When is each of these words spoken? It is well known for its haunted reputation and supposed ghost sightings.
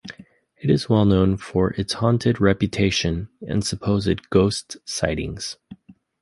It 0.57 0.71
is 0.71 0.89
well 0.89 1.05
known 1.05 1.37
for 1.37 1.73
its 1.73 1.93
haunted 1.93 2.41
reputation 2.41 3.29
and 3.47 3.63
supposed 3.63 4.31
ghost 4.31 4.77
sightings. 4.83 5.57